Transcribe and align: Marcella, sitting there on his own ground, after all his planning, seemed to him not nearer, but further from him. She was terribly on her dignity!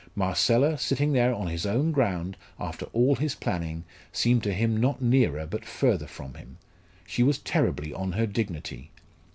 Marcella, 0.15 0.79
sitting 0.79 1.13
there 1.13 1.31
on 1.31 1.45
his 1.45 1.63
own 1.63 1.91
ground, 1.91 2.35
after 2.59 2.85
all 2.85 3.17
his 3.17 3.35
planning, 3.35 3.83
seemed 4.11 4.41
to 4.41 4.51
him 4.51 4.75
not 4.77 4.99
nearer, 4.99 5.45
but 5.45 5.63
further 5.63 6.07
from 6.07 6.33
him. 6.33 6.57
She 7.05 7.21
was 7.21 7.37
terribly 7.37 7.93
on 7.93 8.13
her 8.13 8.25
dignity! 8.25 8.89